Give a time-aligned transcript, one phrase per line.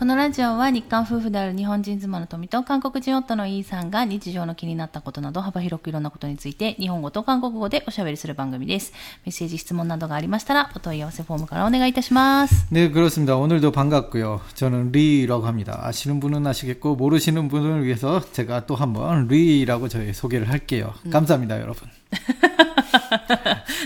[0.00, 8.94] このラジオは日韓夫婦である日本人妻の富と韓国人夫のイーさんが日常の気になったことなど幅広くいろんなことについて日本語と韓国語でおしゃべりする番組です。
[9.26, 12.66] メッセージ、質問などがありましたらお問い合わせフォームからお願いいたします。
[12.70, 13.36] 네, 그렇습니다.
[13.36, 14.40] 오늘도 반갑고요.
[14.54, 15.78] 저는 리라고 합니다.
[15.82, 20.94] 아시는 분은 아시겠고 모르시는 분을 위해서 제가 또 한번 리라고 저희 소개를 할게요.
[21.12, 21.90] 감사합니다, 여러분.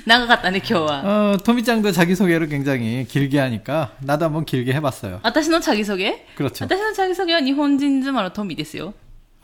[0.07, 1.03] 長かったね、今日は。
[1.35, 5.21] 어, 토미짱도 자기 소개를 굉장히 길게 하니까 나도 한번 길게 해봤어요.
[5.23, 6.65] 私のチャギソゲ 그렇죠.
[6.65, 8.95] 私のチャギソゲは日本人妻の富ですよ。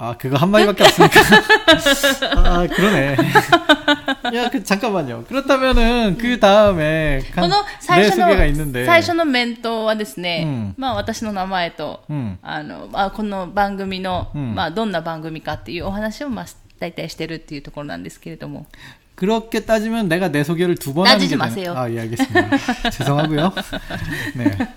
[0.03, 1.21] 아, 그거 한 마디밖에 없으니까.
[2.37, 3.17] 아, 그러네.
[4.35, 5.25] 야, 그, 잠깐만요.
[5.29, 8.87] 그렇다면은, 그 다음에, こ 간- の最 내 初の 소개가 있는데.
[8.87, 16.47] 最初の面答はですね、うんまあ私の名前と、うんあのあこの番組の、うんまあどんな番組かっていうお話をまあ
[16.79, 18.65] 大体してるっていうところなんですけれども、
[19.17, 21.75] 그렇게 따지면 내가 내 소개를 두 번 하는 따지지 게 되는- 마세요.
[21.77, 22.49] 아, 예, 알겠습니다.
[22.91, 23.53] 죄송하고요.
[24.37, 24.69] 네.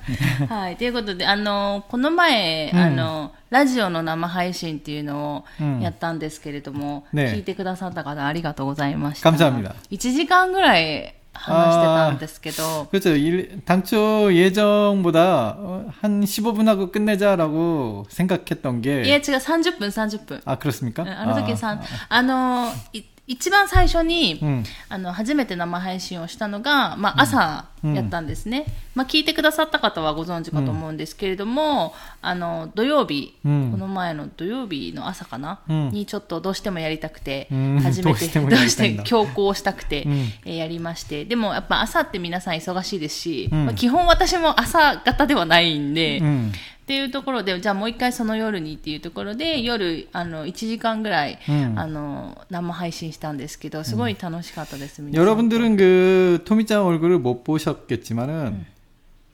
[0.49, 9.31] はいということであのこの前、うんあのラジオの生配信っていうのをうんやったんですけれども、ね聞いてくださった方ありがとうございました。
[9.31, 9.75] 감사합니다.
[9.91, 13.15] 1時間ぐらい話してたんですけど、 그렇죠.
[13.15, 19.31] 일- 당초 예정보다 어, 한 15분 하고 끝내자라고 생각했던 いや 게.
[19.31, 20.41] 違う30分30分。
[20.45, 21.03] 아, 그렇습니까?
[21.03, 24.64] うんあの時さ、 아, あのい 一番最初に、うん。
[24.88, 40.11] あの初めて生配信をしたのが、まあ、朝やったんですね、まあ、聞いてくださった方はご存知かと思うんですけれども、あの土曜日、うんこの前の土曜日の朝かな、うんにちょっとどうしてもやりたくて、うん初めてどうしてもどうしやりたいんだて強行したくて、うん
[40.45, 46.51] えーやりましてでもやっぱ朝って皆さん忙しいですし、うんまあ基本私も朝方ではないんで、 음.
[46.83, 58.65] っていうところでじゃあもう一回その夜にっていうところで夜あの1時間ぐらい、うんあの生配信したんですけどすごい楽しかったです、皆さん 여러분들은 그 토미짱 얼굴을 못 보셨 겠지만은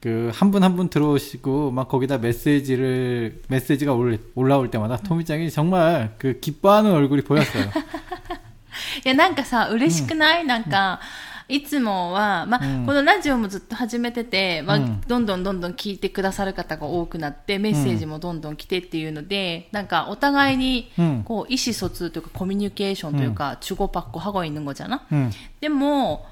[0.01, 6.15] 그 한 분 한 분 들어오시고 막 거기다 메시지를 메시지가 올, 올라올 때마다 토미짱이 정말
[6.17, 7.65] 그 기뻐하는 얼굴이 보였어요.
[9.05, 11.01] いやなんかさ嬉しくない、なんか
[11.49, 25.29] いつもは、まあうんこのラジオもずっと始めてて、まあうんどんどんどんどん聞いてくださる方が多くなってメッセージもどんどん来てっていうので、なんかお互いにうんこう意思疎通というかコミュニケーションというか、中国パッコハゴイヌ語じゃな、 음.
[25.59, 26.25] でも、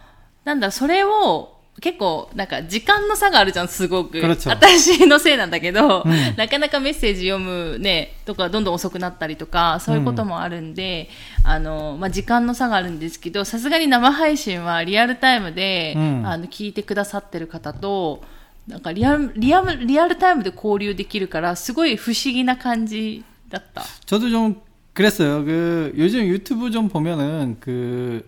[0.46, 4.18] なんだ、それを、 結構、なんか、時間の差があるじゃん、すごく。
[4.18, 11.08] 그렇죠 私のせいなんだけど、うんなかなかメッセージ読むね、とか、どんどん遅くなったりとか、そういうこともあるんで、
[11.44, 18.24] あの、まあ、時間の差があるんですけど、さすがに生配信はリアルタイムで、うんあの、聞いてくださってる方と、
[18.68, 23.84] なんかリアル、リアル、リアルタイムで交流できるから、すごい不思議な感じだった。
[24.08, 24.56] 저도 좀
[24.96, 25.46] 그랬어요.
[25.46, 28.26] 그 요즘 유튜브 좀 보면은 그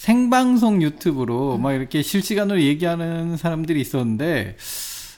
[0.00, 4.56] 생방송 유튜브로 막 이렇게 실시간으로 얘기하는 사람들이 있었는데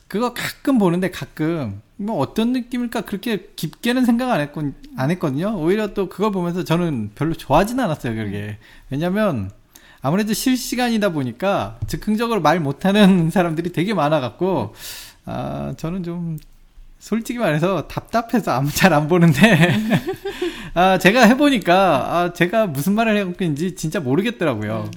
[0.09, 5.56] 그거 가끔 보는데 가끔 뭐 어떤 느낌일까 그렇게 깊게는 생각 안 했건 안 했거든요.
[5.56, 8.16] 오히려 또 그걸 보면서 저는 별로 좋아하진 않았어요.
[8.16, 8.59] 그게
[8.91, 9.53] 왜냐면
[10.00, 14.75] 아무래도 실시간이다 보니까 즉흥적으로 말 못하는 사람들이 되게 많아갖고
[15.26, 16.38] 아 저는 좀
[17.01, 19.75] 솔직히 말해서 답답해서 아무 잘 안 보는데
[20.73, 21.75] 아 제가 해보니까
[22.17, 24.89] 아 제가 무슨 말을 해갖고인지 진짜 모르겠더라고요.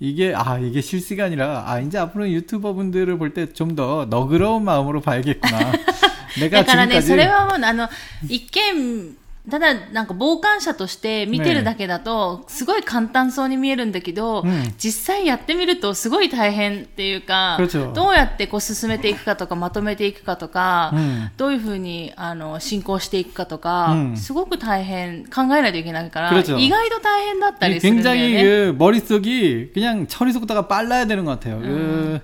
[0.00, 5.00] 이게 아 이게 실시간이라 아 이제 앞으로 유튜버 분들을 볼 때 좀 더 너그러운 마음으로
[5.00, 5.72] 봐야겠구나.
[6.38, 7.88] 내가 だからね、そ 지금까지 れはもう、あの、
[8.28, 9.16] 一見、
[9.50, 28.42] ただ、なんか傍観者として見てるだけだと、すごい簡単そうに見えるんだけど、うん実際やってみるとすごい大変っていうか、 그렇죠 どうやってこう進めていくかとか、まとめていくかとか、うんどういうふうにあの進行していくかとか、うんすごく大変、考えないといけないから、 그렇죠 意外と大変だったりするんだよ 굉장히 ね。
[28.42, 32.20] 그 머릿속이 그냥 처리 속도가 빨라야 되는 것 같아요.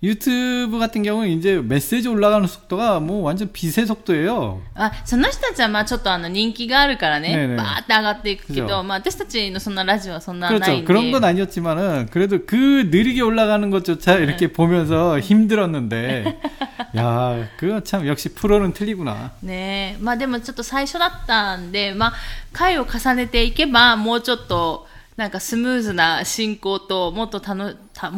[0.00, 4.60] 그 유튜브 같은 경우는 이제 메시지 올라가는 속도가 뭐 완전 빛의 속도예요.
[4.74, 10.80] あその人たちはまあちょっとあの人気があるからね、ねえねえバーって上がっていくけ 그죠 ど、まあ私たちのそんなラジオはそんなないん 그렇죠.
[10.80, 10.84] で。
[10.84, 16.38] 그런 건 아니었지만은 그래도 그 느리게 올라가는 것조차 이렇게 보면서 힘들었는데
[16.98, 19.30] 야 그거 참 역시 프로는 틀리구나.
[19.42, 22.12] ねえまあでもちょっと最初だったんで、まあ
[22.52, 24.86] 回を重ねていけばもうちょっと
[25.19, 27.73] なんかスムーズな進行と、もっとたも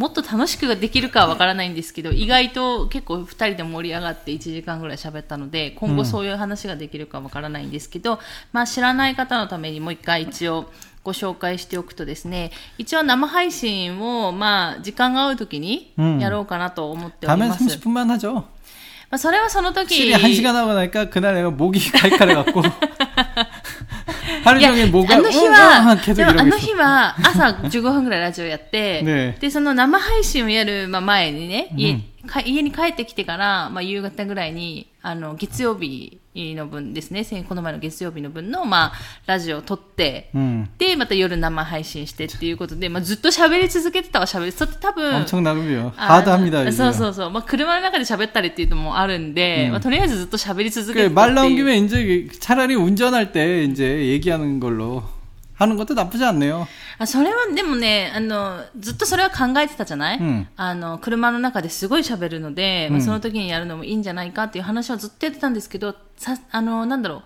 [0.05, 8.19] っと楽しくできるかはわからないんですけど、意外と結構2人で盛り上がって1時間ぐらい喋ったので、今後そういう話ができるかわからないんですけど、
[8.53, 10.71] まあ知らない方のためにもう一回一応、
[11.03, 17.63] ご紹介しておくとですね、一応生配信を、まあ、時間が合うときにやろうかなと思っております。
[18.33, 18.35] う。
[18.37, 18.45] ん、
[19.10, 22.62] まあそれはその時 확실히 한 시간 하고 나니까 그날 내가 목이 칼칼해갖고
[24.44, 26.76] 하루 종일 뭐가 あの日 응, 응, は、 계속 でもあ 이러고 の日 있어.
[26.76, 38.92] は朝15分ぐらいラジオやって、ね で、その生配信をやるまあ前にね、家か家に帰ってきてから、まあ、夕方ぐらいに あの、月曜日 の分ですね、先この前の月曜日の分の、まあ、
[39.26, 40.66] ラジオを撮って、 음.
[40.78, 45.92] で、また夜生配信してっていうことで、まあ、ずっと喋り続けてたは喋り、そって多分、 엄청나군요.
[45.96, 46.70] あ 하드합니다.
[46.72, 46.92] そう 이제.
[46.92, 47.30] そうそう。
[47.30, 51.64] まあ、車の中で喋ったりっていうのもあるんで、まあ、とりあえずずっと喋り続け 그 てたっ 말 て 나온 いう。
[51.64, 55.02] 김에 이제 차라리 운전할 때 이제 얘기하는 걸로
[55.60, 56.66] 하는 것도 나쁘지 않네요.
[56.98, 67.22] あそれはでもね、あの、ずっとそれは考えてたじゃない、うんあの、車の中ですごい喋るので、まあ、うんその時にやるのもいいんじゃないかっていう話はずっとやってたんですけど、さ、あの、なんだろう、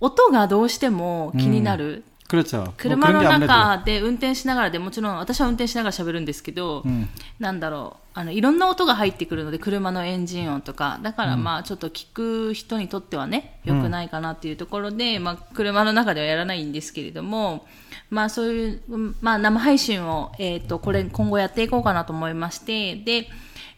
[0.00, 2.02] 音がどうしても気になる。
[2.28, 2.64] 그렇죠.
[2.64, 7.06] 뭐 車 그런 の 게 아무래도 中で運転しながらでもちろん私は運転しながら喋るんですけど、 음.
[7.38, 17.65] なんだろう、 あの、いろんな音が入ってくるので、車のエンジン音とか、だからまあ、ちょっと聞く人にとってはね、良くないかなっていうところで、まあ、車の中ではやらないんですけれども、
[18.09, 23.29] まあ、そういう、うんまあ、生配信を、えっ、と、これ、今後やっていこうかなと思いまして、で、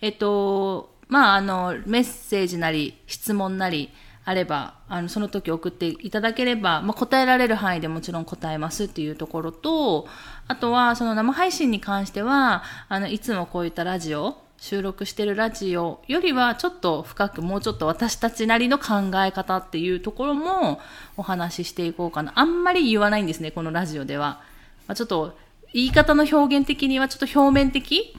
[0.02, 3.92] えっ、と、まあ、あの、メッセージなり、質問なり、
[4.26, 10.08] あれば、あの、その時送っていただければ、まあ、答えられる範囲でもちろん答えますっていうところと、
[10.47, 20.81] あとは、その生配信に関しては、あの、いつもこういったラジオ、収録してるラジオよりはちょっと深くもうちょっと私たちなりの考え方っていうところも
[21.17, 22.33] お話ししていこうかな。
[22.35, 24.41] あんまり言わないんですね、このラジオでは。
[24.89, 25.39] まあ、ちょっと
[25.73, 28.17] 言い方の表現的にはちょっと表面的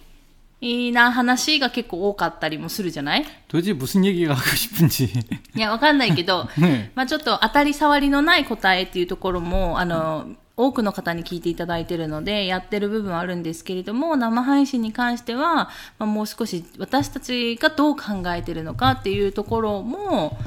[0.62, 5.12] な話が結構多かったりもするじゃない 도대체 무슨 얘기가 하고 싶은지.
[5.56, 15.71] いや、わかんないけど、 ねまあちょっと当たり障りのない答えっていうところも、あの、 多くの方に聞いていただいているので、やってる部分はあるんですけれども、生配信に関しては、ま
[16.01, 20.39] あ、もう少し私たちがどう考えてるのかっていうところも、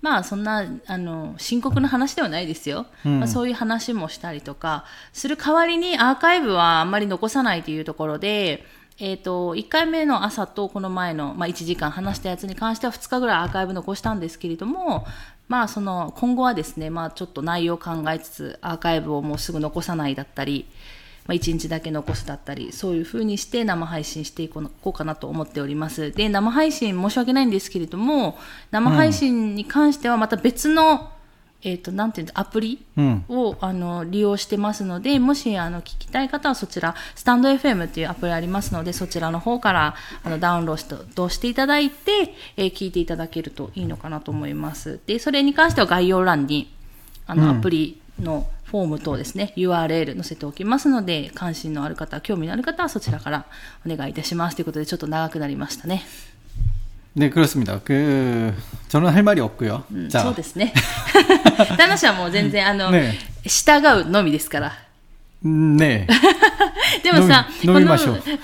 [0.00, 2.86] まあそんな、あの、深刻な話ではないですよ。
[3.04, 8.64] うんまあ、そういう話もしたりとか、する代わりにアーカイブはあんまり残さないというところで、
[8.98, 15.06] えっ、と、1回目の朝とこの前の、まあ、1時間話したやつに関しては2日ぐらいアーカイブ残したんですけれども、
[15.50, 20.66] まあ、その、今後はですね、まあ、ちょっと内容を考えつつ、アーカイブをもうすぐ残さないだったり、
[21.26, 26.12] まあ、1日だけ残すだったり、そういう風にして生配信していこうこうかなと思っております。
[26.12, 28.38] で、生配信申し訳ないんですけれども、
[28.70, 31.10] 生配信に関してはまた別の、
[31.62, 32.84] えっ、と、なんていうアプリ？
[32.96, 33.24] 음.
[33.28, 45.00] をあの利用してますので、もしあの聞きたい方はそちら、スタンド FM っていうアプリありますので、そちらの方からあのダウンロードしていただいて、えー聞いていただけるといいのかなと思います。
[45.06, 46.72] で、それに関しては概要欄に
[47.26, 53.46] あの、うんアプリのフォーム等ですね、URL 載せておきますので、関心のある方、興味のある方はそちらから
[53.84, 56.04] お願いいたしますということで、ちょっと長くなりましたね。
[57.13, 57.79] 네, 그렇습니다.
[57.83, 58.53] 그
[58.89, 59.83] 저는 할 말이 없고요.
[59.91, 60.73] うん、 자, そうですね。
[61.77, 64.73] 旦那氏はもう全然、あの、ね従うのみですから。
[65.45, 66.07] 음, 네.
[67.03, 68.37] でもさ、飲み飲 みましょうこの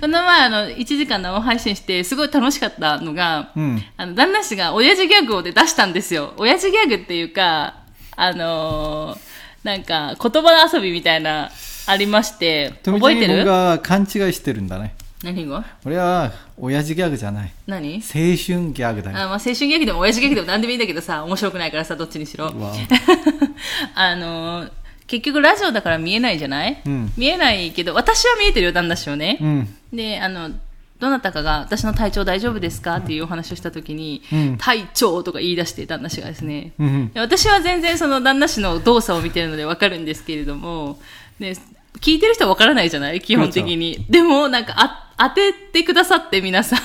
[0.00, 6.32] この前あの、1時間生配信して、すごい楽しかったのが、うんあの、旦那氏が親父ギャグをで出したんですよ。
[6.38, 7.74] 親父ギャグっていうか、
[8.16, 9.30] あのー
[9.62, 11.50] なんか、言葉遊びみたいな、
[11.86, 14.92] ありまして、覚えて 도미짱이 る 뭔가 간치가 시대른다네.
[15.25, 15.65] 何が？
[15.85, 17.51] 俺は親父ギャグじゃない。
[17.67, 17.95] 何？
[17.95, 19.17] 青春ギャグだよ。
[19.17, 22.53] あ、まあ、青春ギャグでも親父ギャグでも何でもいいんだけどさ面白くないからさどっちにしろ。
[23.95, 24.71] あのー、
[25.07, 30.51] 結局ラジオだから見えないじゃない、うん、見えないけど私は見えてるよ旦那氏をね、うん、であの
[30.99, 32.97] どなたかが私の体調大丈夫ですか？
[32.97, 40.99] っていうお話をした時に、うん、体調とか言い出して旦那氏がですね、うん、私は全然その旦那氏の動作を見てるので分かるんですけれども、
[41.37, 41.53] ね、
[41.99, 43.19] 聞いてる人は分からないじゃない？
[43.19, 46.80] 基本的に、でもなんかあ当ててくださって皆さん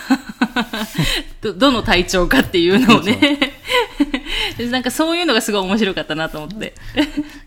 [1.41, 3.53] ど、どの体調かっていうのをね。
[4.57, 6.73] で なんかそういうのがすごい面白かったなと思って。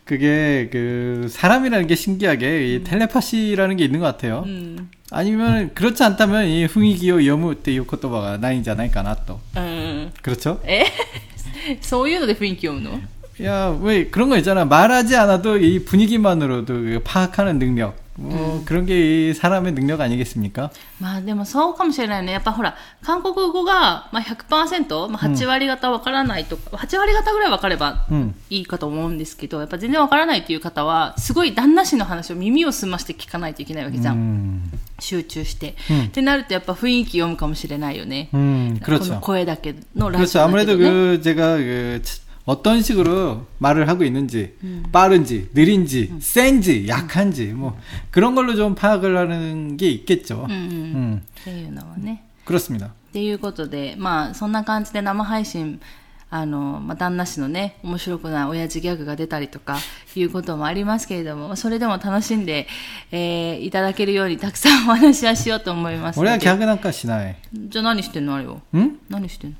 [0.06, 4.44] 그게 그 사람이라는 게 신기하게 이 텔레파시라는 게 있는 것 같아요.
[4.46, 4.90] うん。
[5.10, 9.40] 아니면 그렇지 않다면 이 흥이기요 여무 때いう言葉がないんじゃないかなと.
[9.56, 10.12] うん。
[10.22, 10.60] 그렇죠?
[10.64, 10.86] え
[11.82, 12.98] そういうので雰囲気読むの
[13.44, 14.64] 야, 왜 그런 거 있잖아.
[14.64, 17.96] 말하지 않아도 이 분위기만으로도 그 파악하는 능력.
[18.20, 20.70] 뭐 그런 게 이 사람의 능력 아니겠습니까?
[21.00, 22.32] まあでもそうかもしれないね。
[22.32, 34.16] やっぱほら、韓国語が、まあ、100%、まあ、8割方わからないとか、8割方ぐらいわかればうんいいかと思うんですけど、やっぱ全然わからないっていう方は、すごい旦那氏の話を耳を澄まして聞かないといけないわけじゃん。
[34.16, 34.62] 음,
[34.98, 38.30] 集中して、うんってなるとやっぱ雰囲気読むかもしれないよね。
[38.34, 39.20] 음, この 그렇죠.
[39.20, 40.40] 声だけのラジ 그렇죠.
[40.44, 40.90] オだけ 아무래도 どね。
[41.18, 44.56] 그 제가 그 치- 어떤 식으로 말을 하고 있는지
[44.90, 47.78] 빠른지 느린지 센지 약한지 뭐
[48.10, 50.46] 그런 걸로 좀 파악을 하는 게 있겠죠.
[50.48, 50.60] うんうん。
[50.62, 52.24] 음, っていうのはね。
[52.46, 52.86] 그렇습니다.
[52.86, 55.80] っていうことで、まあ、そんな感じで生配信、
[56.30, 59.78] あの、まあ、旦那氏のね、面白くない親父ギャグが出たりとか、
[60.14, 62.66] いうこともありますけれども、それでも楽しんで、
[63.12, 66.46] えーいただけるようにたくさんお話はしようと思いますの 우리가 で。
[66.46, 67.34] 개그 난까 시나이.
[67.52, 68.60] じゃあ何してんのあれを。
[68.74, 68.98] 응?
[69.10, 69.56] 何してん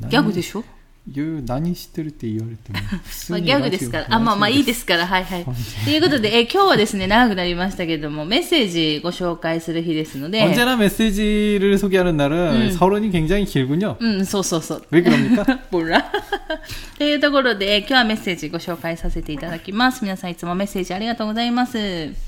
[0.00, 0.64] の ギャグでしょ
[1.06, 4.06] いう何知ってるって言われても 普通まあ、にギャグですから。
[4.08, 5.06] あ、まあまあいいですから。
[5.06, 5.44] はいはい。
[5.84, 10.42] ということで、え今日はですね、長くなりましたけれども、メッセージご紹介する日ですので。
[10.42, 13.98] 언제나 메시지를 소개하는 날은 서론이 굉장히 길군요.
[14.00, 14.86] うん、そうそうそう。
[14.90, 15.58] 왜 그럽니까?
[15.70, 16.10] ボラ。
[16.96, 20.02] というところで、今日はメッセージご紹介させていただきます。
[20.02, 22.27] 皆さんいつもメッセージありがとうございます。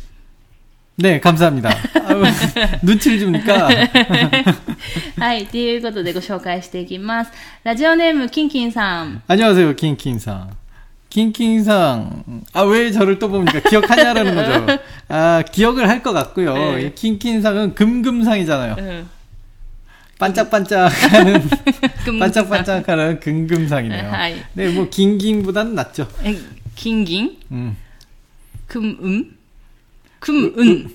[1.00, 1.68] 네, 감사합니다.
[2.06, 2.22] 아유,
[2.82, 3.68] 눈치를 줍니까?
[5.18, 5.46] はい。
[5.46, 7.32] ということでご紹介していきます。
[7.64, 9.22] ラジオネーム、キンキンさん。
[9.26, 10.50] 안녕하세요, 킹킹상.
[11.10, 12.24] 킹킹상.
[12.54, 13.60] 아, 왜 저를 또 봅니까?
[13.60, 14.78] 기억하냐라는 거죠.
[15.08, 16.54] 아, 기억을 할 것 같고요.
[16.76, 16.82] 네.
[16.86, 18.76] 이 킹킹상은 금금상이잖아요.
[18.78, 19.08] うん。
[20.18, 21.42] 반짝반짝하는,
[22.06, 22.18] 금금상.
[22.18, 24.10] 반짝반짝하는 금금상이네요.
[24.10, 24.36] 하이.
[24.54, 26.08] 네, 뭐, 긴긴보다는 낫죠.
[26.24, 26.34] え、
[26.74, 27.76] 金銀 음.
[28.66, 29.36] くん、
[30.28, 30.94] うんくん、うん。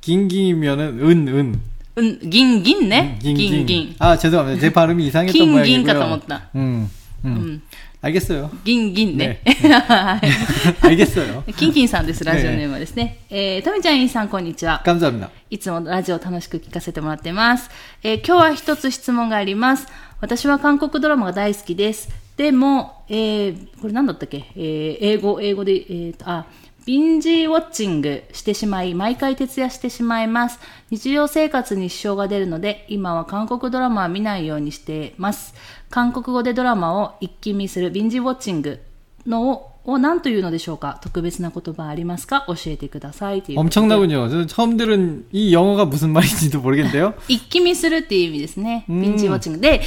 [0.00, 1.60] 긴긴이면은 은, 은.
[1.96, 3.18] うん、銀銀ね。
[3.22, 3.94] 긴, 銀銀。
[3.98, 4.60] 아, 죄송합니다.
[4.60, 5.76] 제 발음이 이상했던 긴, 모양이고요.
[5.78, 6.50] 긴 같다 못다.
[6.56, 6.90] 음,
[7.24, 7.26] 음.
[7.26, 7.62] うん。
[8.02, 8.50] 알겠어요.
[8.64, 9.40] 銀銀ね。
[9.88, 10.28] はい
[10.82, 11.44] 알겠어요.
[11.56, 13.20] キンキンさんです、ラジオネームはですね。
[13.30, 14.82] えー、とみちゃん、いんさん、こんにちは。
[14.84, 15.30] 감사합니다.
[15.48, 17.70] いつもラジオを楽しく聞かせてもらってます。
[18.02, 19.86] えー今日は一つ質問があります。
[20.20, 22.10] 私は韓国ドラマが大好きです。
[22.36, 26.44] でも、えーこれ何だったっけえー英語、英語で、えーと、あ、
[26.88, 30.58] ビンジウォッチングしてしまい、毎回徹夜してしまいます。
[30.90, 35.54] 日常生活に支障が出るので、今は韓国ドラマは見ないようにしています。
[35.90, 38.80] 韓国語でドラマを一気見するビンジウォッチング
[39.26, 44.28] のをを何というのでしょうか特別な言葉ありますか教えてくださいということで 엄청나군요.
[44.30, 47.14] 저는 처음 들은 이 영어가 무슨 말인지도 모르겠는데요.
[47.28, 48.86] 一気見するっていう意味ですね。
[48.88, 49.58] うんビンジウォッチング。
[49.58, 49.82] で、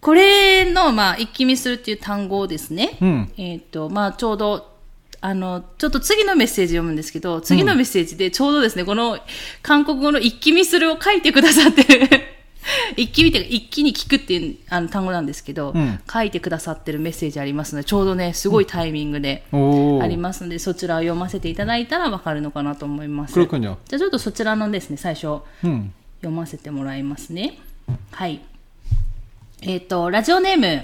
[0.00, 2.96] これの、まあ、一気見するっていう単語をですね。
[3.02, 4.70] うんえっ、と、まあ、ちょうど、
[5.25, 9.17] あの、ちょっと次のメッセージ読むんですけど、次のメッセージでちょうどですね、うん、この
[9.63, 12.07] 韓国語の一気見するを書いてくださってる
[12.95, 23.33] 一気見て、一気に聞くっていうあの単語なんですけど、うん、書いてくださってるメッセージありますので、ちょうどね、すごいタイミングでありますので、うん、そちらを読ませていただいたらわかるのかなと思います。
[23.87, 27.57] じゃあちょっとそちらのですね、最初、読ませてもらいますね。
[28.11, 28.41] はい。
[29.63, 30.83] えっ、ー、と、ラジオネーム、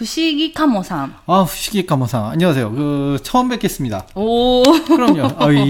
[0.00, 1.12] 부식이 카모さん。
[1.28, 2.32] あ식이 카모 상.
[2.32, 2.72] 안녕하세 요.
[2.72, 4.06] 그, 처음 뵙겠습니 다.
[4.16, 4.62] 오.
[4.64, 5.28] 그럼 요.
[5.52, 5.60] い、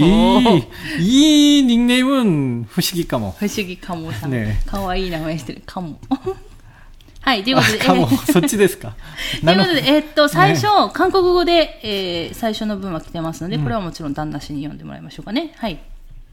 [1.03, 3.35] いい 닉네임은 후식이 카 모.
[3.35, 4.31] 후식이 카모 상.
[4.31, 4.55] 네.
[4.65, 5.61] かわいい名前してる。
[5.65, 5.99] カモ。
[7.19, 7.77] はい、ということで。
[7.79, 8.95] かも、そっちですか？
[9.43, 15.51] ということで、え、っと、最初、韓国語で、え、最初の文は来てますので、これはもちろん旦那氏に読んでもらいましょうかね。
[15.57, 15.77] はい。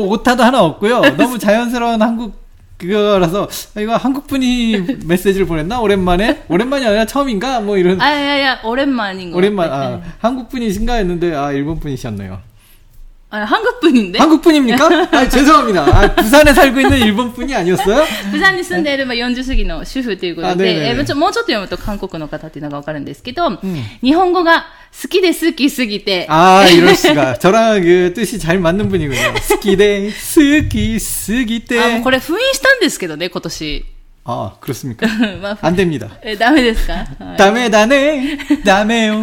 [0.00, 1.00] 오타도 하나 없고요.
[1.16, 2.44] 너무 자연스러운 한국
[2.78, 9.30] 그거라서 아, 이거 한국 분이 메시지를 보냈나 오랜만에 오랜만이 아니라 처음인가 뭐 이런 아야야 오랜만인
[9.32, 9.82] 거 오랜만 같아.
[9.86, 12.38] 아 한국 분이신가 했는데 아 일본 분이셨네요.
[13.33, 15.07] あ、韓国人で 한국 분입니까?
[15.09, 15.83] 아 죄송합니다.
[15.83, 18.03] 아, 부산에 살고 있는 일본 분이 아니었어요?
[18.29, 23.57] 釜山に住んでいるまあ40過ぎの主婦ということあねえねえで、えーもうちょもうちょっと読むと韓国の方っていうのがわかるんですけど、
[24.03, 24.65] 日本語が
[25.01, 29.17] 好きで好きすぎて、 아 이럴 수가 저랑 그 뜻이 잘 맞는 분이군요.
[29.39, 33.85] 스키데 스키 스기때 あもうこれ封印したんですけどね、今年。
[34.25, 35.07] 아 그렇습니까?
[35.41, 36.09] まあ 안 됩니다.
[36.21, 39.21] え、ダメですか、はい 다음에 다네 다음에요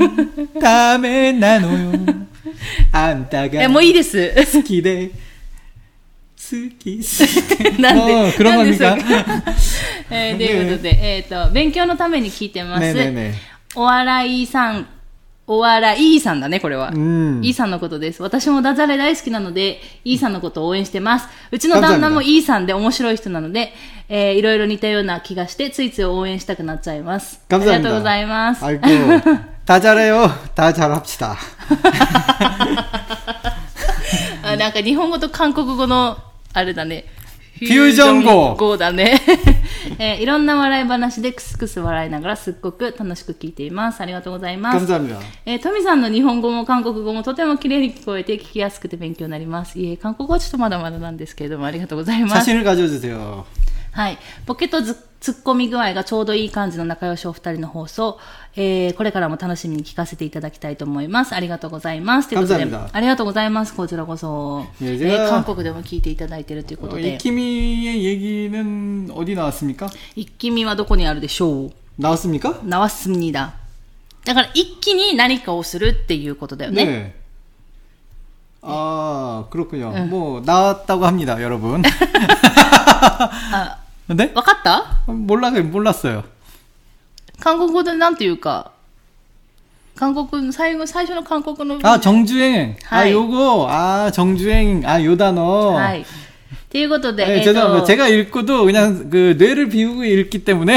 [0.61, 2.22] 다음에 나노요
[2.91, 4.33] あんたがもういいです。
[4.53, 5.12] 好きで
[6.43, 7.00] 好き
[7.79, 8.98] なんで黒髪が。
[10.10, 13.36] えー、ということで、えっ、ー、と勉強のために聞いてます、ねね、
[13.75, 14.88] お笑いさん
[15.45, 16.91] お笑い、イーさんだね、これは。
[16.93, 18.24] いい、イーさんのことです。
[18.24, 21.27] 私もダジャレ大好きなので、イーさんのことを応援してます。
[21.51, 23.74] うちの旦那もイーさんで面白い人なので、
[24.07, 27.41] えー、いろいろ似たような気がして、ついつい応援したくなっちゃいます。
[27.50, 28.63] ありがとうございます。
[29.62, 31.37] 아이고 다 잘해요 다 잘합시다
[34.43, 36.17] あなんか日本語と韓国語の、
[36.55, 37.05] あれだね。
[37.59, 39.21] フュージョン語フュージョン語だね。
[39.99, 44.00] えーいろんな笑い話でクスクス笑いながらすっごく楽しく聞いています。
[44.00, 44.87] ありがとうございます。
[44.87, 49.78] 감사합니다 えー、トミさんの日本語も韓国語もとても綺麗に聞こえて聞きやすくて勉強になります。
[49.78, 52.49] いえ、韓国語はちょっとまだまだなんですけれども、ありがとうございます。
[52.50, 53.45] 자신을 가져주세요
[53.93, 54.19] はい。
[54.47, 58.19] ポケットず 突っ込み具合がちょうどいい感じの仲良しお二人の放送、
[58.55, 61.35] えー、これからも楽しみに聞かせていただきたいと思います。
[61.35, 62.28] ありがとうございます。
[62.28, 63.75] ということで 감사합니다 、ありがとうございます。
[63.75, 64.64] こちらこそ。
[64.81, 69.90] いやえじゃあー韓国でも聞いていただいているというこ 어, とで、 이키미의 얘기는 어디 나왔습니까?
[70.14, 72.61] 一気見はどこにあるでしょう 나왔습니까?
[72.64, 73.55] ナワスミだ。
[74.25, 76.85] だから一気に何かをするっていうことだよね。
[76.85, 77.14] 네.
[78.61, 79.93] 아, 그렇군요.
[80.09, 81.81] 뭐, 나왔다고 합니다, 여러분.
[83.52, 83.78] あ、
[84.12, 84.33] 네?
[84.35, 86.25] わかった 몰라, 몰랐어요.
[87.40, 88.73] 韓国語でなんていうか、
[89.95, 91.78] 韓国、最後、最初の韓国の。
[91.83, 92.76] 아, 정주행.
[92.88, 93.12] 아, 하이.
[93.12, 94.83] 요거, 아, 정주행.
[94.87, 95.75] 아, 요 단어.
[95.75, 96.05] はい。
[96.74, 97.25] 읽어도 돼.
[97.25, 97.86] 네, 죄송합니다.
[97.86, 100.75] 제가 읽고도 그냥 그 뇌를 비우고 읽기 때문에.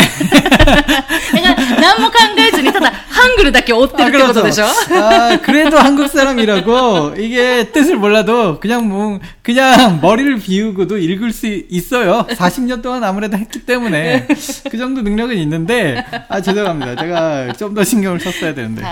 [1.31, 4.43] 그러니까 너무 한글 중에ただ 한글을 밖에 없대는 아, 그렇죠.
[4.43, 4.65] 거죠.
[4.95, 12.26] 아, 그래도 한국 사람이라고 이게 뜻을 몰라도 그냥 뭐 그냥 머리를 비우고도 읽을 수 있어요.
[12.29, 14.26] 40년 동안 아무래도 했기 때문에
[14.71, 16.97] 그 정도 능력은 있는데 아 죄송합니다.
[16.97, 18.83] 제가 좀 더 신경을 썼어야 되는데.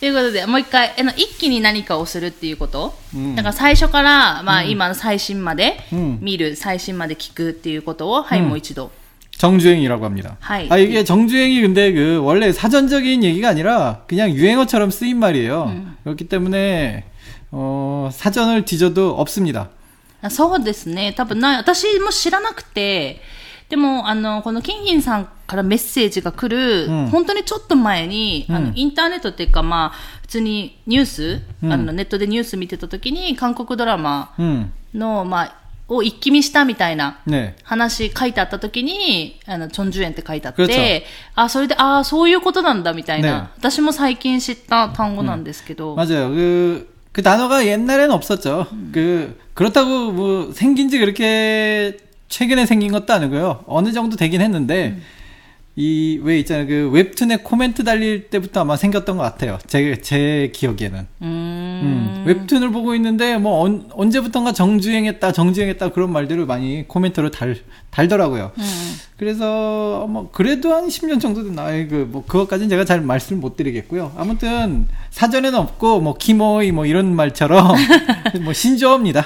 [0.00, 2.94] ということで、もう一回、あの、一気に何かをするっていうこと。
[3.14, 8.90] うんだから最初から、まあ、今の最新までうん見る、最新まで聞くっていうことを、はい、うんもう一度。
[9.38, 10.36] 정주행이라고 합니다.
[10.40, 10.66] 하이.
[10.70, 15.94] 아, 이게 정주행이 근데 그 원래 사전적인 얘기가 아니라 그냥 유행어처럼 쓰인 말이에요.
[16.04, 17.04] 그렇기 때문에,
[17.52, 19.68] 어, 사전을 뒤져도 없습니다.
[20.22, 21.12] あそうですね。
[21.14, 23.20] 多分ない、私も知らなくて、
[23.70, 37.54] でも、あの、このキンキンさんからメッセージが来る、うん本当にちょっと前に、あの、インターネットっていうか、まあ、普通にニュース、うんあの、ネットでニュース見てた時に、韓国ドラマ 음, の、まあ、を一気見したみたいな 네.
[37.62, 41.04] 話書いてあった時に、あの、チョンジュエンって書いてあっ그렇죠 て、
[41.36, 46.30] あ、それで、ああ、そういうことなんだみたいな、ね私も最近知った単語なんですけど、 맞아요.
[46.30, 48.66] 그, 그 단어가 옛날에는 없었죠.
[48.92, 51.98] 그, 그렇다고 뭐 생긴 지 그렇게
[52.31, 53.65] 최근에 생긴 것도 아니고요.
[53.67, 55.03] 어느 정도 되긴 했는데 음.
[55.75, 61.23] 이왜 있잖아요 그 웹툰에 코멘트 달릴 때부터 아마 생겼던 것 같아요 제제 기억에는 음...
[61.23, 62.23] 음.
[62.27, 67.55] 웹툰을 보고 있는데 뭐 언, 언제부턴가 정주행했다 정주행했다 그런 말들을 많이 코멘트로 달
[67.89, 68.95] 달더라고요 음.
[69.15, 74.11] 그래서 뭐 그래도 한 10년 정도 된 나이 그뭐 그것까지는 제가 잘 말씀을 못 드리겠고요
[74.17, 77.75] 아무튼 사전에는 없고 뭐 키모이 뭐 이런 말처럼
[78.43, 79.25] 뭐 신조어입니다.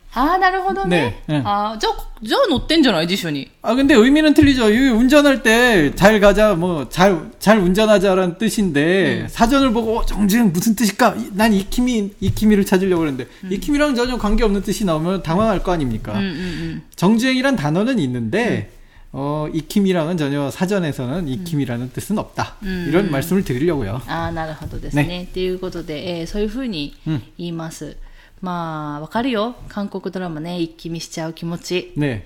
[0.14, 1.22] ああ、なるほどね。
[1.28, 3.50] ねうんあーじゃあ、じゃあ乗ってんじゃない辞書に。
[3.60, 4.70] 아 근데 의미는 틀리죠.
[4.70, 10.74] 이 운전할 때 잘 가자 뭐 잘 잘 운전하자라는 뜻인데 사전을 보고 어, 정주행 무슨
[10.74, 11.16] 뜻일까?
[11.18, 15.82] 이- 난 이키미 이키미를 찾으려고 그랬는데 이키미랑 전혀 관계 없는 뜻이 나오면 당황할 거 うんう
[15.84, 16.12] 아닙니까?
[16.14, 16.82] んうん。
[16.96, 18.70] 정주행이란 단어는 있는데
[19.12, 22.56] 어 이키미랑은 전혀 사전에서는 이키미라는 뜻은 없다.
[22.62, 22.86] 음.
[22.88, 24.00] 이런 말씀을 드리려고요.
[24.06, 25.02] ああ、なるほどですね。
[25.06, 27.96] ねっていうことで、えーそういうふうにうん言います。
[28.40, 29.54] まあ、わかるよ。
[29.68, 31.92] 韓国ドラマね、一気見しちゃう気持ち。
[31.96, 32.24] 네.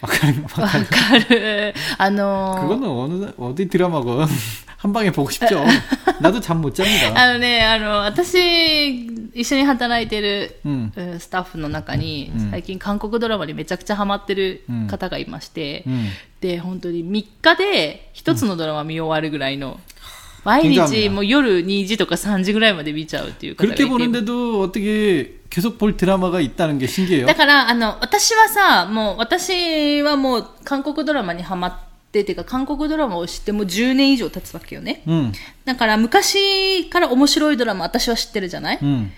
[0.00, 0.86] 와카리 わ 와카리.
[0.86, 1.74] かる。
[1.98, 4.26] あのー 그거는 어느 어디 드라마건
[4.78, 5.62] 한 방에 보고 싶죠.
[6.20, 7.12] 나도 잠 못 잡니다.
[7.14, 16.08] あのね、あの、私、一緒に働いてる、うんうんスタッフの中に、うん最近韓国ドラマにめちゃくちゃハマってる方がいまして、 음.
[16.40, 19.78] で、本当に3日で一つのドラマ見終わるぐらいの、
[20.46, 23.84] 毎 굉장합니다 日もう夜2時とか3時ぐらいまで見ちゃうっていう方がいて。
[23.84, 27.26] 그렇게 보는데도 어떻게 계속 볼 드라마가 있다는 게 신기해요.
[27.26, 31.74] だから、あの、私はさ、もう、私はもう、韓国ドラマにハマっ
[32.10, 35.02] て、てか、韓国ドラマを知ってもう10年以上経つわけよね。
[35.06, 35.32] 음,
[35.64, 39.10] だから、昔から面白いドラマ、私は知ってるじゃない 음,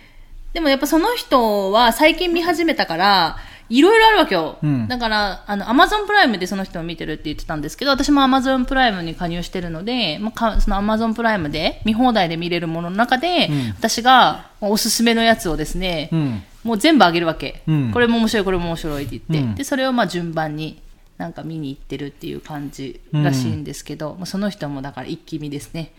[0.52, 3.36] でもやっぱその人は最近見始めたから、
[3.68, 4.58] いろいろあるわけよ。
[4.62, 16.40] うんだから、あの、アマゾンプライムでその人を見てるって言ってたんですけど、私もアマゾンプライムに加入してるので、まあか、そのアマゾンプライムで見放題で見れるものの中で、うん私がおすすめのやつをですね、 음.
[16.62, 20.80] もう全部あげるわけ、うんこれも面白い、これも面白いって言って、うんで、それをまあ順番に
[21.18, 25.92] なんか見に行ってるっていう感じらしいんですけど、まあその人もだから一気見ですね。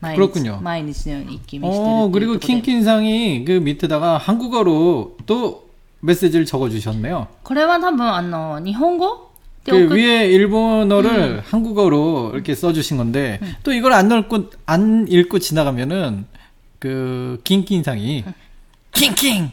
[0.00, 2.26] 毎 그렇군요 日、毎日のように一気見してるっていう 어, ことで。
[2.26, 5.65] 그리고 킹킹상이 그 밑에다가 한국어로 또
[5.99, 7.27] 메시지를 적어주셨네요.
[7.43, 8.59] 그래만 한번 안 넣어.
[8.59, 9.27] 일본어?
[9.65, 11.41] 그, 그 위에 일본어를 음.
[11.43, 13.53] 한국어로 이렇게 써주신 건데 음.
[13.63, 16.25] 또 이걸 안 읽고 안 읽고 지나가면은
[16.79, 18.33] 그 킹킹상이 음.
[18.93, 19.51] 킹킹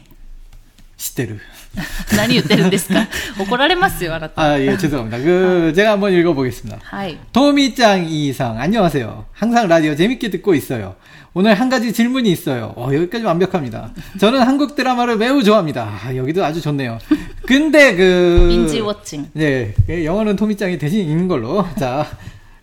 [0.95, 1.37] 시테르
[2.16, 3.06] 何言ってるんですか
[3.38, 4.42] 怒られますよ、あなた。
[4.42, 5.18] 아 예 죄송합니다.
[5.18, 6.78] 그 제가 한번 읽어보겠습니다.
[6.82, 7.18] はい。
[7.32, 9.26] 도미짱 이상 안녕하세요.
[9.32, 10.96] 항상 라디오 재밌게 듣고 있어요.
[11.32, 12.72] 오늘 한 가지 질문이 있어요.
[12.76, 13.92] 어, 여기까지 완벽합니다.
[14.18, 16.00] 저는 한국 드라마를 매우 좋아합니다.
[16.04, 16.98] 아, 여기도 아주 좋네요.
[17.46, 19.28] 근데 그 빈지 워칭.
[19.34, 21.64] 네, 예, 영어는 토미짱이 대신 읽는 걸로.
[21.78, 22.06] 자,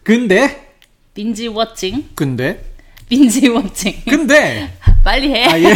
[0.04, 0.68] 근데
[1.14, 2.64] ビンジウォッチング 근데
[3.13, 3.93] 빈지 워칭.
[4.09, 4.73] 근데
[5.05, 5.45] 빨리 해.
[5.45, 5.75] 아, 예.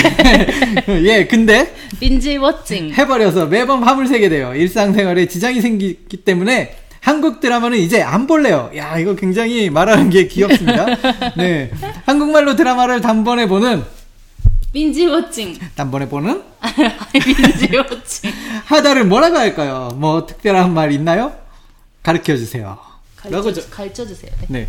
[1.04, 1.70] 예, 근데
[2.00, 2.94] 빈지 워칭.
[2.94, 4.54] 해버려서 매번 밤을 새게 돼요.
[4.54, 8.70] 일상생활에 지장이 생기기 때문에 한국 드라마는 이제 안 볼래요.
[8.74, 10.86] 야, 이거 굉장히 말하는 게 귀엽습니다.
[11.36, 11.70] 네.
[12.06, 13.84] 한국말로 드라마를 단번에 보는,
[14.72, 15.58] 빈지 워칭.
[15.74, 16.42] 단번에 보는?
[17.12, 18.32] 빈지 워칭.
[18.64, 19.90] 하다를 뭐라고 할까요?
[19.96, 21.34] 뭐 특별한 말 있나요?
[22.02, 22.78] 가르쳐 주세요.
[23.70, 24.30] 가르쳐 주세요.
[24.48, 24.68] 네.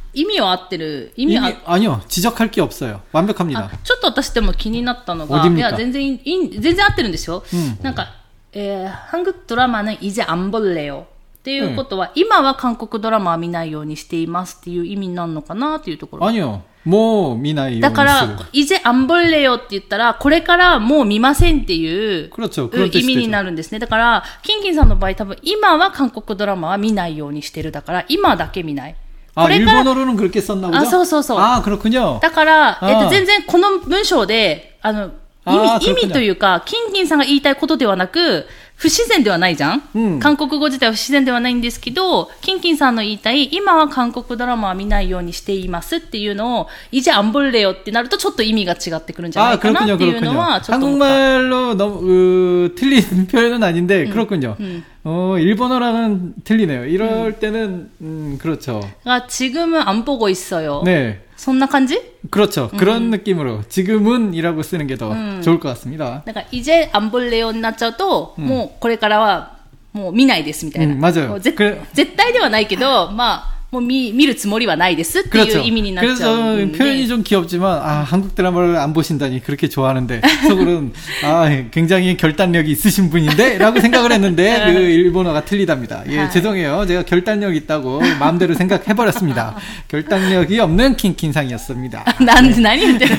[0.14, 1.12] 意味は合ってる。
[1.16, 3.00] 意味 이미, は 아니요, 지적할 게 없어요.
[3.12, 3.70] 완벽합니다.
[3.72, 7.44] あちょっと私でも気になったのが、 어딥니까 いや、全然いい、全然合ってるんですよ。
[7.52, 8.14] うんなんか、
[8.52, 11.06] えー、韓国ドラマのイゼアンボレよ。
[11.38, 16.26] っていうことは、今は韓国ドラマは見ないようにしていますっていう意味になるのかなっていうところ。
[16.26, 22.64] 아니요, 뭐 미나이 だから、イゼアンボレよって言ったら、これからもう見ませんっていう、 그렇죠.
[22.64, 23.44] う 그런 意味に 뜻이 な 되죠.
[23.44, 23.78] るんですね。
[23.78, 27.70] だから、キンキンさんの場合多分、今は韓国ドラマは見ないようにしてる。
[27.70, 28.96] だから、今だけ見ない。
[29.34, 30.78] 아, これから、 일본어로는 그렇게 썼나 보죠?
[30.78, 31.38] 아, 소, 소, 소.
[31.38, 32.20] 아, 그렇군요.
[32.22, 35.10] だから、えっと、あー全然この文章で、あの、
[35.46, 38.46] 意味、意あーそういうこと味というか、キンキンさんが言いたいことではなく、
[38.80, 50.36] 不自然ではないじゃん、うん韓国語自体は不自然ではないんですけど、キンキンさんの言いたい、今は韓国ドラマは見ないようにしていますっていうのを、いじゃあんぼれよってなるとちょっと意味が違ってくるんじゃな 아, いかなっ 그렇군요, ていうの 그렇군요.
[50.36, 51.04] は、ちょっと思った。
[51.06, 54.56] 한국말로 너무, 그, 틀린 표현은 아닌데, 그렇군요.
[55.04, 56.84] 어, 일본어랑은 틀리네요.
[56.86, 58.80] 이럴 때는, 음, 그렇죠.
[59.04, 60.82] 아, 지금은 안 보고 있어요.
[60.84, 61.22] 네.
[61.40, 61.98] そんな感じ
[62.30, 62.68] 그렇죠.
[62.76, 66.22] 그런 느낌으로, 지금은 이라고 쓰는 게 더 좋을 것 같습니다.
[66.24, 69.56] だから、いじゃあんぼれよになっちゃうと、もうこれからは、
[69.92, 70.94] もう見ないですみたいな。
[70.94, 75.58] うん맞아요 もうぜくれ絶対ではないけど、まあ、 もう見見るつもりはないですっていう 그렇죠.
[75.66, 76.78] 意味になっちゃ 그래서 うんで。
[76.78, 80.92] 표현이 좀 귀엽지만 아 한국 드라마를 안 보신다니 그렇게 좋아하는데 속으로는
[81.24, 86.04] 아 굉장히 결단력이 있으신 분인데라고 생각을 했는데 그 일본어가 틀리답니다.
[86.08, 86.30] 예 아.
[86.30, 86.86] 죄송해요.
[86.86, 89.56] 제가 결단력 있다고 마음대로 생각해 버렸습니다.
[89.88, 92.04] 결단력이 없는 킹킹상이었습니다.
[92.24, 93.16] なんで、何言ってる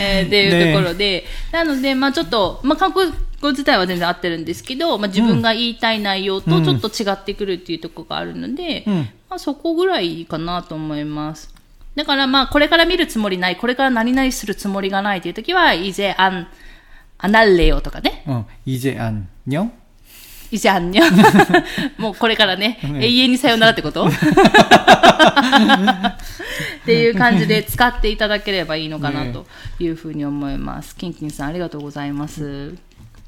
[0.00, 1.24] えーっていうねところで。
[1.52, 11.55] なので、まあちょっと、まあ韓国語自体は全然合ってるんですけど、まあ自分が言いたい内容とちょっと違ってくるっていうところがあるので、うん まあ、そこぐらいかなと思います。
[11.95, 16.47] だからまあ、これから見るつもりない、これから何々するつもりがないという時は、いぜあん、
[17.17, 18.25] あなれよとかね。
[18.27, 19.71] うん、いぜあんにょん。
[20.51, 21.09] いぜあんにょん。
[21.97, 24.03] もうこれからね、永遠にさよならってこと？
[24.11, 24.11] っ
[26.85, 29.47] ていう感じで使っていただければいいのかなと
[29.79, 30.93] いうふうに思います。
[30.97, 32.75] キンキンさんありがとうございます。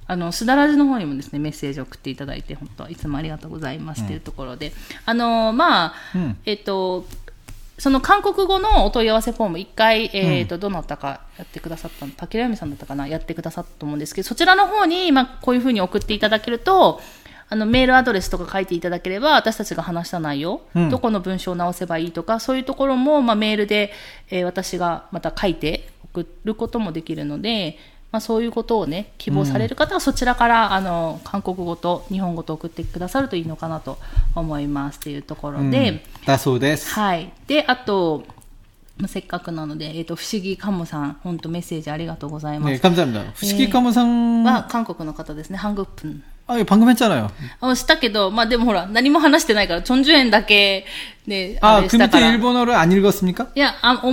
[0.05, 4.73] あの、すだらじの方にもですね、メッセージを送っていただいて、本当いつもありがとうございますっていうところで、
[5.05, 6.37] あの、まあ、うん。
[6.45, 7.05] えっと、
[7.79, 17.01] その韓国語のお問い合わせフォーム、一回、えっ、と、どなたかやってくださったの、竹良美さんだったかな、やってくださったと思うんですけど、そちらの方に、まあ、こういうふうに送っていただけると、
[17.49, 20.89] あの、メールアドレスとか書いていただければ、私たちが話した内容、うん。
[20.89, 23.91] どこの文章を直せばいいとか、そういうところも、まあ、メールで、
[24.29, 27.77] えー私がまた書いて送ることもできるので、
[28.12, 33.98] まあ、そういうことをね、希望される方はそちらから、あの、韓国語と日本語と送ってくださるといいのかなと
[34.34, 36.88] 思いますっていうところで、 음, 다소です.
[36.94, 37.30] はい。
[37.46, 38.24] で、あと、
[38.96, 42.82] まあせっかくなので、えっ、と、不思議かもさん、本当メッセージありがとうございま 네 す。
[42.82, 43.32] 감사합니다.
[43.34, 46.22] 후시키카모상 は、韓国の方ですね、ハングップン。
[46.50, 47.28] 아 예, 방금 했잖아요.
[47.60, 50.86] をしたけど、まあでもほら、何も話してないから、チョンジュエンだけ
[51.26, 52.28] で、 아 あれ 그 したか 밑에 ら。
[52.32, 53.48] い 일본어를 안 읽었습니까?
[53.54, 54.12] や、あ、お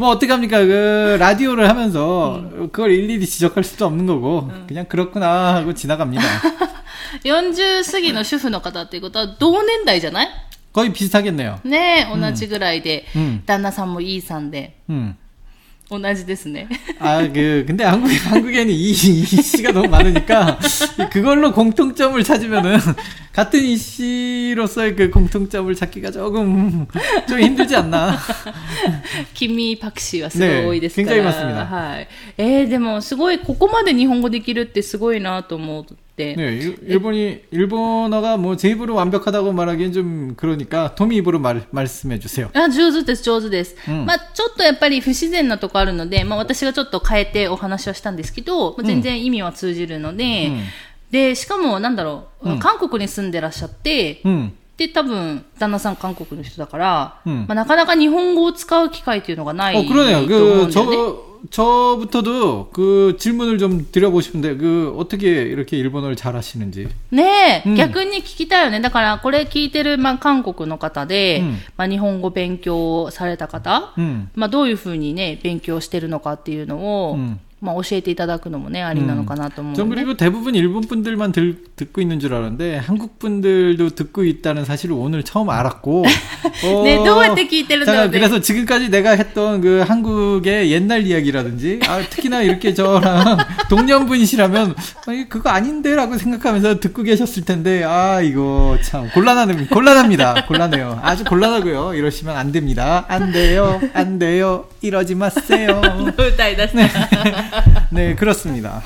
[0.00, 2.42] 뭐 어떡합니까 그 라디오를 하면서
[2.72, 6.22] 그걸 일일이 지적할 수도 없는 거고 그냥 그렇구나 하고 지나갑니다.
[7.24, 10.28] 40過ぎの主婦の方っていうことは同年代じゃない
[10.72, 11.60] 거의 비슷하겠네요.
[11.64, 14.76] ねえ、同じぐらいで、うん旦那さんもいいさんで。
[14.90, 15.16] 음.
[15.90, 16.68] 同じですね。
[16.98, 20.58] 아, 그, 근데 한국, 한국에는 이, 이 씨가 너무 많으니까,
[21.12, 22.78] 그걸로 공통점을 찾으면은,
[23.32, 26.86] 같은 이 씨로서의 그 공통점을 찾기가 조금,
[27.28, 28.18] 좀 힘들지 않나.
[29.34, 31.16] 君パクシーはすごい多いですから。
[31.16, 32.08] ね굉장히많습니다 はい。
[32.36, 35.96] えー、でもすごい、ここまで日本語できるってすごいなと思って。
[36.16, 42.18] 네, 일- 일본이, 일본어가 뭐 제 입으로 완벽하다고 말하기엔 좀 그러니까, 토미 입으로 말, 말씀해
[42.18, 42.48] 주세요.
[42.54, 43.76] あ、上手です、上手です。
[43.88, 50.60] うんまあ、ちょっとやっぱり不自然なとこあるので、まあ、私がちょっと変えてお話をしたんですけど、まあ全然意味は通じるので、うん
[51.10, 60.26] で、しかも、なんだろう、うん韓国に住んでらっしゃって、 음, で、多分、旦那さん韓国の人だから、うんまあ、なかなか日本語を使う機会っていうのがない 어, 그러네요.
[60.26, 61.12] と思うん 그, だよね。
[61.50, 66.88] 저, 저부터도 그 질문을 좀 드려보고 싶은데, 그, 어떻게 이렇게 일본어를 잘 하시는지.
[67.12, 68.80] ねえ、うん逆に聞きたいよね。
[68.80, 83.90] だから、これ聞いてる、まあ、韓国の方で、うんまあ、日本語勉強された方、 음, まあ、どういうふうにね、勉強してるのかっていうのを、うん まあ、教えていただくのもね、ありなのかなと思う、ね 전 그리고 대부분 일본 분들만 들, 듣고 있는 줄 알았는데 한국 분들도
[83.90, 86.04] 듣고 있다는 사실을 오늘 처음 알았고.
[86.04, 88.18] 어, 네, どうやって聞いてるんだろう 잠깐 ね。
[88.18, 93.38] 그래서 지금까지 내가 했던 그 한국의 옛날 이야기라든지 아, 특히나 이렇게 저랑
[93.70, 94.74] 동년분이시라면
[95.06, 101.24] 아, 이거 그거 아닌데라고 생각하면서 듣고 계셨을 텐데 아 이거 참 곤란하네 곤란합니다 곤란해요 아주
[101.24, 105.80] 곤란하고요 이러시면 안 됩니다 안 돼요 안 돼요 이러지 마세요
[106.36, 106.76] 歌い出す。
[107.92, 108.82] 네 그렇습니다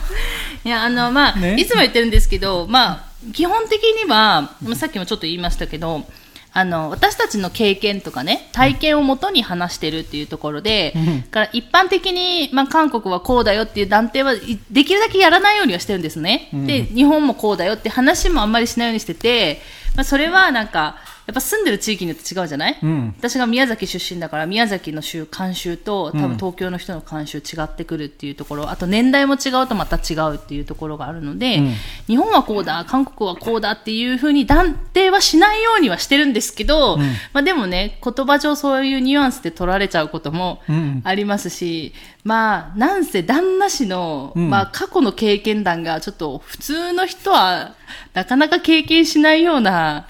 [0.64, 6.04] いや、あの、まあ、ねいつも言ってるんですけど、まあ、基本的には、まあさっきもちょっと言いましたけど、
[6.52, 16.48] あの、私たちの経験とかね、体験をもとに話してるっていうところで、うんだから一般的に、まあ、韓国はこうだよっていう断定はいできるだけやらないようにはしてるんですね。
[16.52, 19.62] うんで、日本もこうだよって話もあんまりしないようにしてて、
[19.94, 20.96] まあ、それはなんか、
[21.27, 23.13] やっぱ住んでる地域によって違うじゃない、 음.
[23.17, 26.21] 私が宮崎出身だから宮崎の州慣習と多うん。
[26.21, 31.73] 分東京の人の慣習違ってくるっていうところ、あと年代も違うとまた違うっていうところがあるので、うん。
[32.07, 37.01] 日本はこうだ韓国はこうだっていうふうに断定はしないようにはしてるんですけど、うん。
[37.33, 41.01] まあでもね言葉上そういうニュアンスで取られちゃうこともうん。
[41.03, 44.49] ありますし、まあなんせ旦那氏の、うん。
[44.49, 47.73] まあ過去の経験談がちょっと普通の人は
[48.13, 50.07] なかなか経験しないような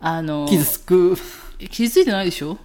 [0.00, 1.16] あの 기스크
[1.70, 2.58] 傷ついてないでしょ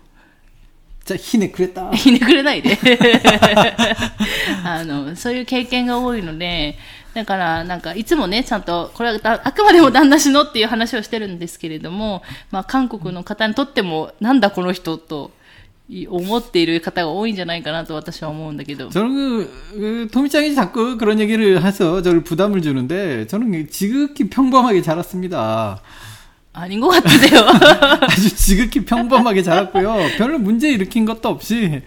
[1.05, 2.77] 자 히네 그랬다 ひねくれないで
[4.63, 6.77] あのそういう経験が多いので
[7.13, 15.31] だからなんかいつもねちゃんとこれはだあくまでも旦那氏のっていう話をしてるんですけれども、まあ、韓国の方にとってもなんだこの人と
[16.09, 25.81] 思っている方が多いんじゃないかなと私は思うんだけど 저는 그, 그 토미짱이 자꾸 그런 얘기를 해서 저를 부담을 주는데 저는 지극히 평범하게 자랐습니다.
[26.54, 27.40] 아닌 것 같은데요.
[28.00, 29.96] 아주 지극히 평범하게 자랐고요.
[30.16, 31.82] 별로 문제 일으킨 것도 없이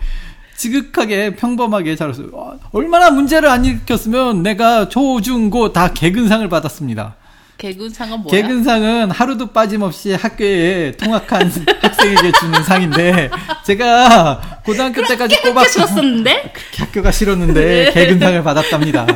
[0.58, 2.28] 지극하게 평범하게 자랐어요.
[2.36, 7.16] 아, 얼마나 문제를 안 일으켰으면 내가 초중고 다 개근상을 받았습니다.
[7.58, 8.30] 개근상은 뭐야?
[8.30, 11.52] 개근상은 하루도 빠짐없이 학교에 통학한
[11.82, 13.32] 학생에게 주는 상인데
[13.66, 17.92] 제가 고등학교 때까지 꼬박 싫었었는데 아, 그렇게 학교가 싫었는데 네.
[17.94, 19.08] 개근상을 받았답니다.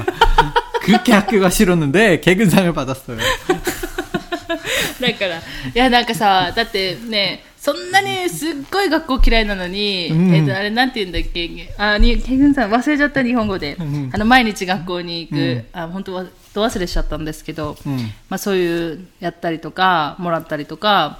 [0.82, 3.18] 그렇게 학교가 싫었는데 개근상을 받았어요.
[5.00, 5.42] だから、い
[5.74, 10.34] や、なんかさ、だってね、そんなにすっごい学校嫌いなのに、うん。
[10.34, 15.80] えっと、あれなんて言うんだっけ、あ、に、ケグンさん忘れちゃった日本語で、うんあの、毎日学校に行く、うん。
[15.80, 17.98] あ、本当は、ど忘れしちゃったんですけど、 음.
[18.30, 21.20] まあそういう、やったりとか、もらったりとか、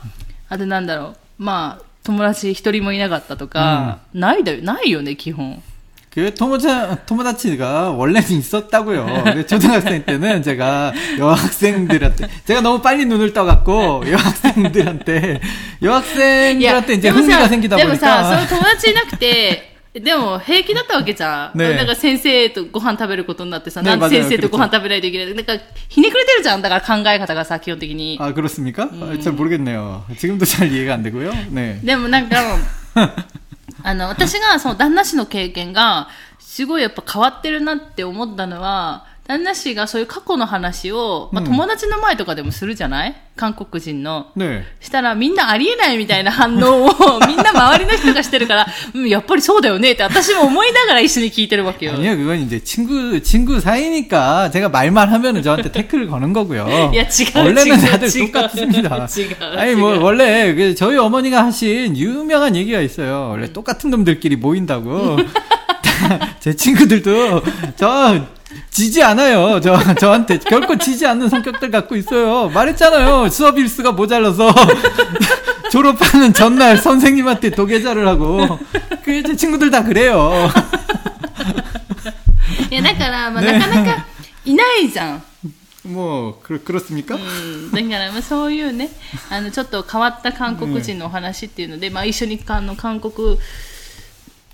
[0.50, 5.62] あとなんだろう、まあ、友達一人もいなかったとか、ないだよ、ないよね、基本。
[6.11, 9.35] 그 토모자 토모다치가 원래는 있었다고요.
[9.35, 15.41] 그 초등학생 때는 제가 여학생들한테 제가 너무 빨리 눈을 떠갖고 여학생들한테
[15.83, 21.59] いや、 여학생들한테 이제 でも 흥미가 さ、 생기다 でもさ、そ 보니까 の友達いなくて、でも平気だったわけじゃん。
[21.59, 25.35] ねえなんか先生とご飯食べることになってさ、ねなんで先生と맞아요ご飯食べないといけない。
[25.35, 25.53] なんか、
[25.89, 26.63] ひねくれてるじゃん。
[26.63, 28.17] だから考え方がさ、基本的に。
[28.19, 28.89] 아 그렇습니까?
[28.91, 30.05] 아, 잘 모르겠네요.
[30.19, 31.31] 지금도 잘 이해가 안 되고요.
[31.51, 31.79] 네.
[31.85, 32.57] でもなんか、
[33.84, 36.08] あの、私がその旦那氏の経験が、
[36.40, 44.27] すごいやっぱ変わってるなって思ったのは、旦那氏がそういう過去の話を、まあ、うん友達の前とかでもするじゃない韓国人の。
[44.37, 44.63] 네.
[44.81, 46.91] したらみんなありえないみたいな反応を
[47.27, 51.95] みんな周りの人がしてるから、うん、やっぱりそうだよねって私も思いながら一緒に聞いてるわけよ。
[51.95, 56.93] 아니요, 그건 이제 친구, 친구 사이니까 제가 말만 하면은 저한테 태클을 거는 거고요.
[56.95, 59.07] 야, 지금, 원래는 지금, 다들 지금, 똑같습니다.
[59.09, 60.05] 지금, 아니, 뭐, 지금.
[60.05, 63.31] 원래 그 저희 어머니가 하신 유명한 얘기가 있어요.
[63.33, 65.17] 원래 똑같은 놈들끼리 모인다고.
[66.39, 67.43] 제 친구들도
[67.77, 68.25] 저
[68.71, 69.61] 지지 않아요.
[69.61, 72.49] 저, 저한테 결코 지지 않는 성격들 갖고 있어요.
[72.51, 73.29] 말했잖아요.
[73.29, 74.55] 수업 일수가 모자라서
[75.71, 78.59] 졸업하는 전날 선생님한테 도계자를 하고.
[79.05, 80.49] 그 제 친구들 다 그래요.
[82.71, 84.07] やー、まあ、なかなか
[84.45, 85.23] いないじゃん。
[85.85, 87.15] 뭐 그, 그렇습니까?
[87.15, 88.91] うん、だからまあそういうね
[89.31, 93.39] あのちょっと変わった韓国人のお話っていうので、まあ、一緒にあの韓国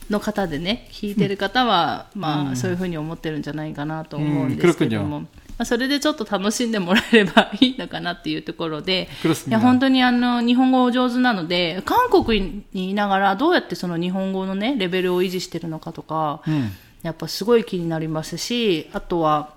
[0.10, 5.26] の方でね聞いてる方は、まあ、そういうふうに思ってるんじゃないかなと思うんですけども。
[5.58, 9.10] まあ、それでちょっと楽しんでもらえればいいのかなっていうところで、
[9.48, 16.70] いや本当にあの日本語お上手なので、韓国にいながらどうやってその日本語のね、レベルを維持してるのかとか、うん、
[17.02, 19.57] やっぱすごい気になりますし、あとは、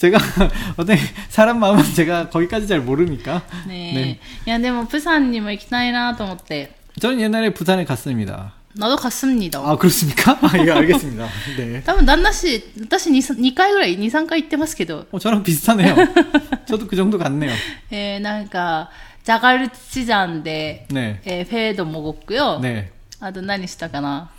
[0.00, 0.18] 제가
[0.78, 0.96] 어떤
[1.28, 3.42] 사람 마음은 제가 거기까지 잘 모르니까.
[3.68, 3.92] 네.
[3.92, 4.20] 네.
[4.48, 6.74] 야, 근데 뭐 부산님 行きたいなと思って.
[6.98, 8.54] 저는 옛날에 부산에 갔습니다.
[8.72, 9.58] 나도 갔습니다.
[9.58, 10.38] 아, 그렇습니까?
[10.40, 11.28] 아, 예, 알겠습니다.
[11.58, 11.82] 네.
[11.82, 15.04] 다음 난나 씨, 다시 2, 2回ぐらい, 2, 3回行ってますけど.
[15.10, 15.94] 어, 저랑 비슷하네요.
[16.66, 17.52] 저도 그 정도 갔네요.
[17.92, 18.88] 예, 뭔가
[19.24, 21.20] 자갈치잔데 네.
[21.26, 22.60] 예, 회도 먹었고요.
[22.62, 22.90] 네.
[23.20, 24.30] 아, 또何したかな?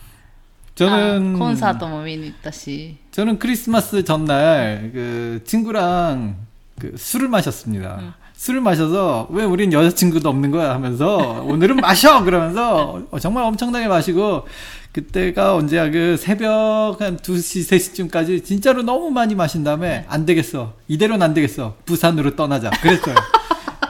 [0.76, 2.98] 저는 아, 콘서트 뭐 미니 있다 시.
[3.12, 6.38] 저는 크리스마스 전날 그 친구랑
[6.80, 7.98] 그 술을 마셨습니다.
[8.00, 8.14] 응.
[8.42, 14.48] 술을 마셔서 왜 우린 여자친구도 없는 거야 하면서 오늘은 마셔 그러면서 어, 정말 엄청나게 마시고
[14.94, 21.22] 그때가 언제야 그 새벽 한 2시 3시쯤까지 진짜로 너무 많이 마신 다음에 안 되겠어 이대로는
[21.24, 23.14] 안 되겠어 부산으로 떠나자 그랬어요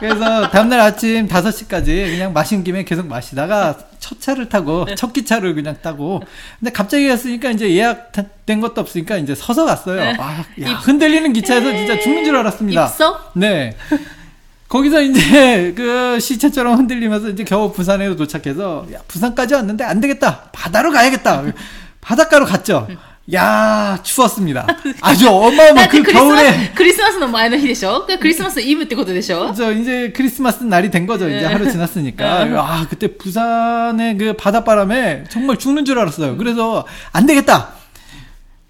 [0.02, 5.76] 그래서 다음날 아침 5시까지 그냥 마신 김에 계속 마시다가 첫 차를 타고 첫 기차를 그냥
[5.80, 6.20] 타고
[6.58, 10.00] 근데 갑자기 갔으니까 이제 예약된 것도 없으니까 이제 서서 갔어요.
[10.00, 10.16] 네.
[10.18, 12.86] 아, 야, 흔들리는 기차에서 진짜 죽는 줄 알았습니다.
[12.86, 13.30] 입서?
[13.34, 13.76] 네.
[14.68, 20.48] 거기서 이제 그 시체처럼 흔들리면서 이제 겨우 부산에 도착해서 야, 부산까지 왔는데 안 되겠다.
[20.50, 21.44] 바다로 가야겠다.
[22.00, 22.88] 바닷가로 갔죠.
[23.32, 24.66] 야 추웠습니다.
[24.84, 24.92] 네.
[25.00, 28.06] 아주 어마어마그 아, 그 겨울에 크리스마스는 마이너 히데쇼.
[28.06, 29.52] 그 크리스마스 이브 때 것도 되죠.
[29.56, 31.28] 저 이제 크리스마스 날이 된 거죠.
[31.28, 31.44] 이제 네.
[31.46, 32.44] 하루 지났으니까.
[32.44, 32.56] 네.
[32.56, 36.36] 아 그때 부산의 그 바닷바람에 정말 죽는 줄 알았어요.
[36.36, 37.68] 그래서 안 되겠다.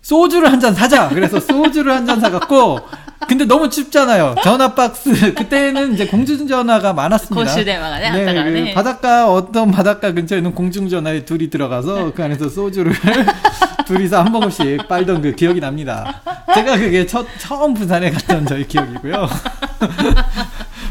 [0.03, 1.09] 소주를 한 잔 사자.
[1.09, 2.81] 그래서 소주를 한 잔 사갖고
[3.29, 4.35] 근데 너무 춥잖아요.
[4.43, 7.53] 전화 박스 그때는 이제 공중 전화가 많았습니다.
[7.53, 8.11] 고시대마가네.
[8.11, 12.93] 네, 그 바닷가 어떤 바닷가 근처에 있는 공중 전화에 둘이 들어가서 그 안에서 소주를
[13.93, 16.23] 둘이서 한 모금씩 빨던 그 기억이 납니다.
[16.55, 19.29] 제가 그게 첫 처음 부산에 갔던 저희 기억이고요.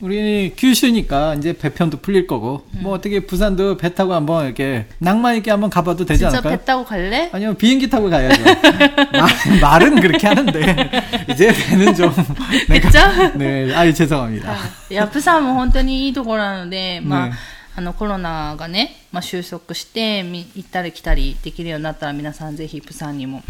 [0.00, 5.50] 우리 규슈니까 이제 배편도 풀릴 거고 뭐 어떻게 부산도 배 타고 한번 이렇게 낭만 있게
[5.50, 6.56] 한번 가봐도 되지 진짜 않을까요?
[6.56, 7.28] 배 타고 갈래?
[7.32, 8.44] 아니요 비행기 타고 가야죠.
[9.12, 12.12] 말, 말은 그렇게 하는데 이제 배는 좀
[12.68, 13.32] 내가 진짜?
[13.36, 14.54] 네, 아이 죄송합니다.
[14.90, 17.32] いや、プサンも本当にいいところなので、まあ、ね
[17.76, 23.42] あの、コロナがね、まあ、収束して、み行ったり来たりできるようになったら、皆さんぜひプサンにも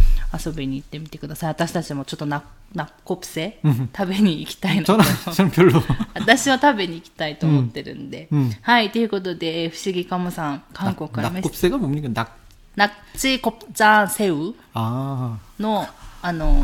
[0.45, 1.51] 遊びに行ってみてください。
[1.51, 2.43] 私たちもちょっとナ
[2.75, 3.59] ナッコプセ
[3.97, 5.83] 食べに行きたいのと 저는 저는 별로
[6.15, 8.29] 私は食べに行きたいと思ってるんで。
[8.31, 11.71] うんうんはい、ということで、えー不思議かもさん、韓国からメッセージ。
[11.71, 12.09] 낙곱새가 뭡니까?
[12.13, 12.29] 낙
[12.77, 15.87] ナッチコプチャンセウ 아 の、
[16.21, 16.63] あの、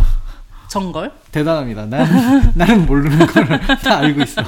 [0.68, 1.87] チョンゴル 대단합니다.
[1.87, 3.46] 난 나는 모르는 걸
[3.83, 4.42] 다 알고 있어.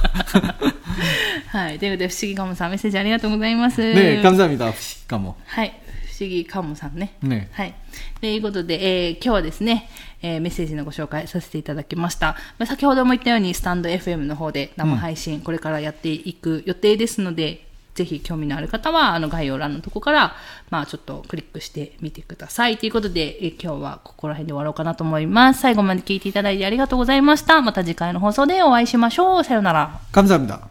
[1.50, 3.80] はい、ということで、不思議かもさん、メッセージありがとうございます。
[3.80, 4.72] 네, 감사합니다.
[5.08, 5.34] 까모.
[5.46, 5.72] はい。
[6.18, 7.12] 不思議カモさんね。
[7.22, 7.48] 네.
[7.52, 7.74] はい。
[8.20, 9.88] ということで、えー今日はですね、
[10.22, 12.36] えーメッセージのご紹介させていただきました。
[12.58, 20.34] まあ、先ほども言ったように、スタンド FM の方で生配信、これからやっていく予定ですので、ぜひ興味のある方は、あの概要欄のとこから、
[20.70, 22.78] まあちょっとクリックしてみてください。
[22.78, 25.60] ということで、えー今日はここら辺で終わろうかなと思います。
[25.60, 27.60] 最後まで聞いていただいてありがとうございました。
[27.60, 29.44] また次回の放送でお会いしましょう。
[29.44, 30.00] さようなら。
[30.12, 30.69] 감사합니다.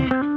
[0.00, 0.29] Thank you.